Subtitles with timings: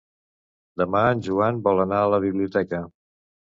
[0.83, 2.83] Demà en Joan vol anar a la biblioteca.